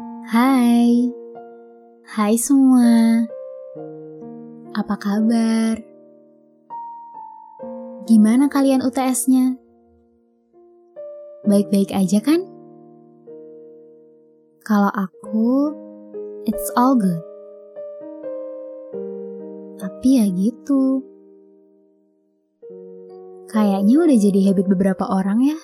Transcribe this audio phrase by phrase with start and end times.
[0.00, 1.12] Hai,
[2.16, 3.28] hai semua.
[4.72, 5.76] Apa kabar?
[8.08, 9.60] Gimana kalian UTS-nya?
[11.44, 12.48] Baik-baik aja kan?
[14.64, 15.76] Kalau aku,
[16.48, 17.20] it's all good.
[19.76, 21.04] Tapi ya gitu.
[23.52, 25.58] Kayaknya udah jadi habit beberapa orang ya.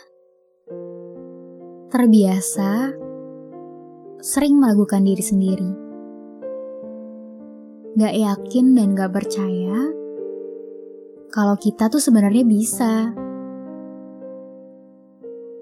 [1.89, 3.06] Terbiasa
[4.27, 5.71] sering melakukan diri sendiri.
[7.95, 9.79] Gak yakin dan gak percaya
[11.31, 13.15] kalau kita tuh sebenarnya bisa.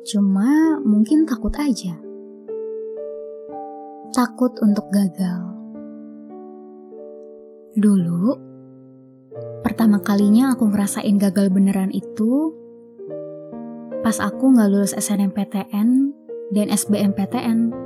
[0.08, 2.00] Cuma mungkin takut aja.
[4.16, 5.44] Takut untuk gagal.
[7.76, 8.24] Dulu,
[9.60, 12.54] pertama kalinya aku ngerasain gagal beneran itu
[14.00, 15.88] pas aku nggak lulus SNMPTN
[16.54, 17.83] dan SBMPTN.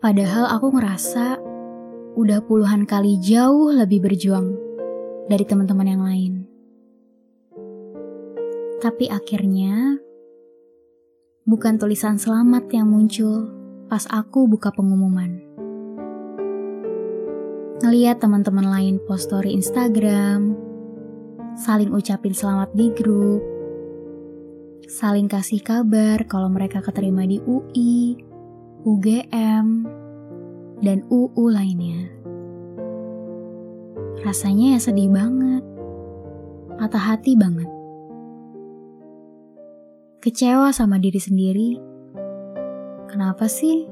[0.00, 1.36] Padahal aku ngerasa
[2.16, 4.56] udah puluhan kali jauh lebih berjuang
[5.28, 6.32] dari teman-teman yang lain.
[8.80, 10.00] Tapi akhirnya
[11.44, 13.52] bukan tulisan selamat yang muncul
[13.92, 15.36] pas aku buka pengumuman.
[17.84, 20.56] Ngeliat teman-teman lain post story Instagram,
[21.60, 23.44] saling ucapin selamat di grup,
[24.88, 28.29] saling kasih kabar kalau mereka keterima di UI,
[28.84, 29.84] UGM,
[30.80, 32.08] dan UU lainnya.
[34.24, 35.64] Rasanya ya sedih banget,
[36.76, 37.68] patah hati banget.
[40.20, 41.70] Kecewa sama diri sendiri.
[43.08, 43.88] Kenapa sih?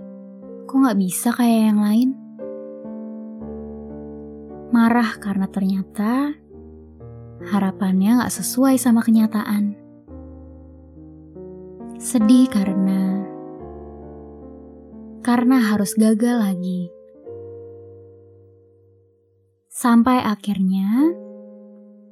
[0.69, 2.11] Kok gak bisa kayak yang lain?
[4.69, 6.37] Marah karena ternyata
[7.49, 9.89] harapannya gak sesuai sama kenyataan
[11.99, 13.08] Sedih karena
[15.29, 16.89] karena harus gagal lagi.
[19.69, 21.13] Sampai akhirnya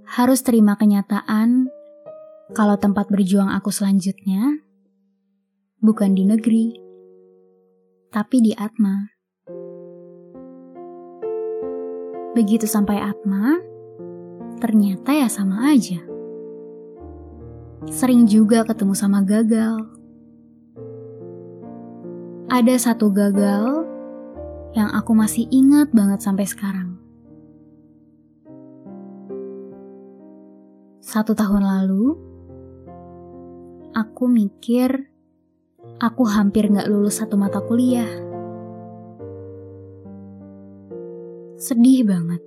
[0.05, 1.73] harus terima kenyataan
[2.53, 4.61] kalau tempat berjuang aku selanjutnya
[5.81, 6.77] bukan di negeri,
[8.13, 9.09] tapi di Atma.
[12.37, 13.57] Begitu sampai Atma,
[14.61, 16.05] ternyata ya sama aja
[17.87, 19.96] sering juga ketemu sama gagal.
[22.47, 23.83] Ada satu gagal
[24.79, 26.95] yang aku masih ingat banget sampai sekarang.
[31.03, 32.15] Satu tahun lalu,
[33.99, 35.11] aku mikir
[35.99, 38.07] aku hampir gak lulus satu mata kuliah.
[41.59, 42.47] Sedih banget,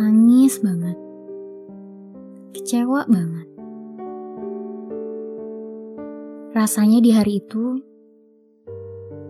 [0.00, 0.96] nangis banget,
[2.56, 3.48] kecewa banget.
[6.56, 7.84] Rasanya di hari itu,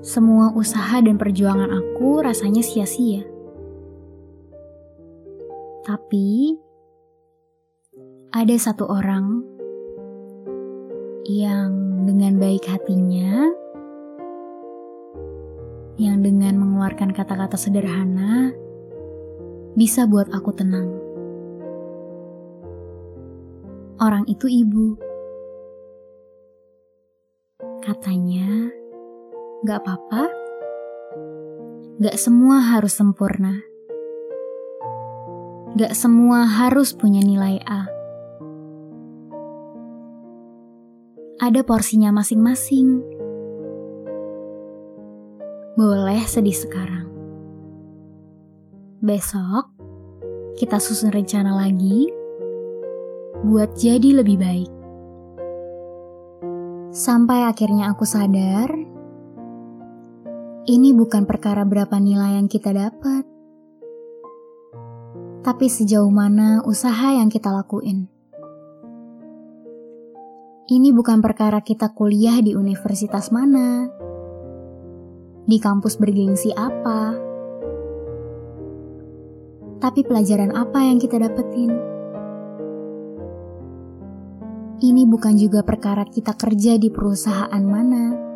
[0.01, 3.27] semua usaha dan perjuangan aku rasanya sia-sia.
[5.83, 6.55] Tapi,
[8.31, 9.41] ada satu orang
[11.25, 11.73] yang
[12.05, 13.49] dengan baik hatinya,
[15.99, 18.53] yang dengan mengeluarkan kata-kata sederhana,
[19.75, 20.89] bisa buat aku tenang.
[23.99, 24.95] Orang itu ibu.
[27.83, 28.71] Katanya,
[29.67, 30.31] gak apa-apa,
[31.99, 33.59] gak semua harus sempurna.
[35.75, 37.91] Gak semua harus punya nilai A.
[41.43, 43.03] Ada porsinya masing-masing.
[45.75, 47.11] Boleh sedih sekarang.
[49.03, 49.71] Besok,
[50.59, 52.11] kita susun rencana lagi
[53.47, 54.71] buat jadi lebih baik.
[56.91, 58.88] Sampai akhirnya aku sadar,
[60.69, 63.25] ini bukan perkara berapa nilai yang kita dapat,
[65.41, 68.05] tapi sejauh mana usaha yang kita lakuin.
[70.69, 73.89] Ini bukan perkara kita kuliah di universitas mana,
[75.49, 77.17] di kampus bergengsi apa,
[79.81, 81.73] tapi pelajaran apa yang kita dapetin.
[84.85, 88.28] Ini bukan juga perkara kita kerja di perusahaan mana,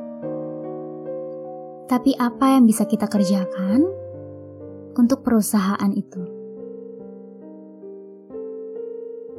[1.92, 3.84] tapi apa yang bisa kita kerjakan
[4.96, 6.24] untuk perusahaan itu.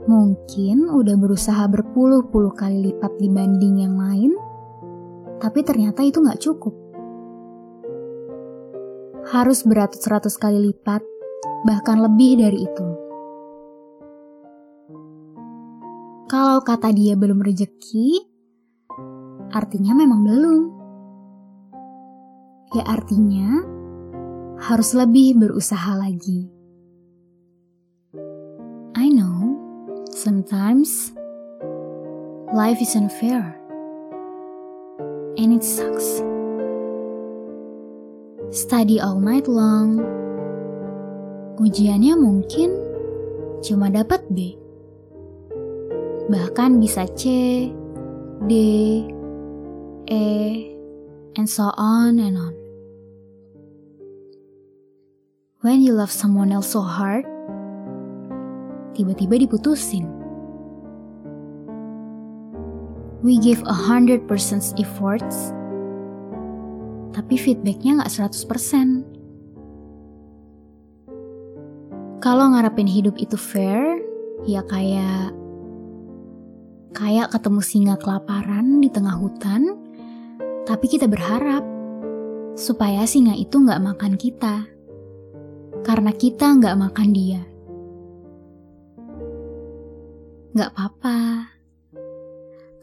[0.05, 4.37] Mungkin udah berusaha berpuluh-puluh kali lipat dibanding yang lain,
[5.41, 6.77] tapi ternyata itu nggak cukup.
[9.33, 11.01] Harus beratus-ratus kali lipat,
[11.65, 12.87] bahkan lebih dari itu.
[16.29, 18.29] Kalau kata dia belum rezeki,
[19.57, 20.82] artinya memang belum.
[22.73, 23.61] Ya artinya
[24.57, 26.49] harus lebih berusaha lagi.
[28.97, 29.53] I know,
[30.09, 31.13] sometimes
[32.49, 33.53] life is unfair
[35.37, 36.25] and it sucks.
[38.53, 40.01] Study all night long,
[41.61, 42.69] ujiannya mungkin
[43.61, 44.57] cuma dapat B.
[46.29, 47.29] Bahkan bisa C,
[48.45, 48.53] D,
[50.09, 50.25] E,
[51.33, 52.62] and so on and on.
[55.63, 57.23] When you love someone else so hard,
[58.99, 60.11] tiba-tiba diputusin.
[63.23, 65.55] We give a hundred percent efforts,
[67.15, 69.07] tapi feedbacknya nggak 100%.
[72.19, 74.03] Kalau ngarepin hidup itu fair,
[74.43, 75.31] ya kayak
[76.91, 79.79] kayak ketemu singa kelaparan di tengah hutan,
[80.67, 81.63] tapi kita berharap
[82.59, 84.67] supaya singa itu nggak makan kita
[85.83, 87.43] karena kita nggak makan dia.
[90.55, 91.19] Nggak apa-apa.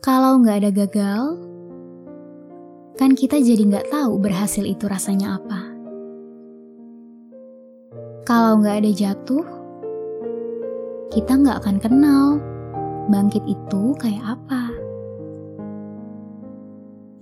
[0.00, 1.22] Kalau nggak ada gagal,
[3.00, 5.60] kan kita jadi nggak tahu berhasil itu rasanya apa.
[8.28, 9.44] Kalau nggak ada jatuh,
[11.08, 12.24] kita nggak akan kenal
[13.10, 14.72] bangkit itu kayak apa.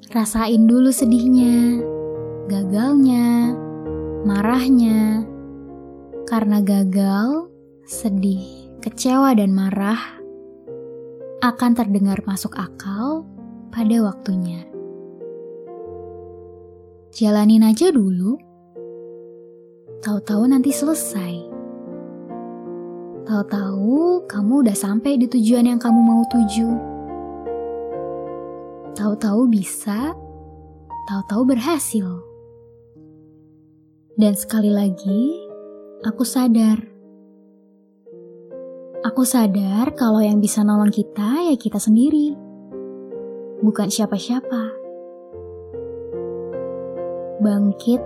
[0.08, 1.84] Rasain dulu sedihnya,
[2.48, 3.52] gagalnya,
[4.24, 5.27] marahnya,
[6.28, 7.48] karena gagal,
[7.88, 9.96] sedih, kecewa, dan marah
[11.40, 13.24] akan terdengar masuk akal
[13.72, 14.68] pada waktunya.
[17.16, 18.36] Jalanin aja dulu,
[20.04, 21.48] tahu-tahu nanti selesai.
[23.24, 26.68] Tahu-tahu kamu udah sampai di tujuan yang kamu mau tuju.
[28.92, 30.12] Tahu-tahu bisa,
[31.08, 32.20] tahu-tahu berhasil.
[34.20, 35.47] Dan sekali lagi,
[36.06, 36.78] aku sadar.
[39.02, 42.34] Aku sadar kalau yang bisa nolong kita ya kita sendiri,
[43.62, 44.78] bukan siapa-siapa.
[47.42, 48.02] Bangkit,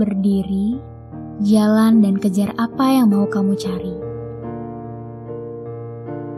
[0.00, 0.80] berdiri,
[1.44, 3.96] jalan dan kejar apa yang mau kamu cari.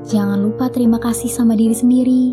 [0.02, 2.25] Jangan lupa terima kasih sama diri sendiri.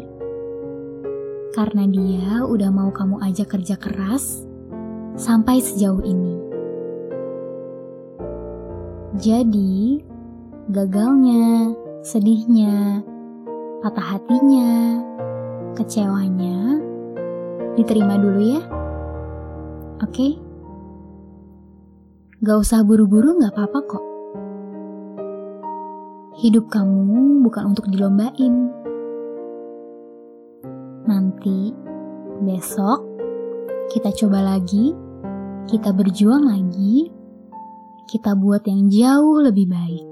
[1.54, 4.46] Karena dia udah mau kamu ajak kerja keras
[5.18, 6.49] sampai sejauh ini.
[9.17, 10.06] Jadi,
[10.69, 11.73] gagalnya,
[12.06, 13.01] sedihnya,
[13.81, 15.01] patah hatinya,
[15.73, 16.77] kecewanya,
[17.73, 18.61] diterima dulu ya.
[20.06, 20.38] Oke?
[22.45, 24.06] Gak usah buru-buru gak apa-apa kok.
[26.45, 28.69] Hidup kamu bukan untuk dilombain.
[31.09, 31.73] Nanti,
[32.45, 33.09] besok,
[33.89, 34.94] kita coba lagi,
[35.65, 37.09] kita berjuang lagi,
[38.09, 40.08] kita buat yang jauh lebih baik.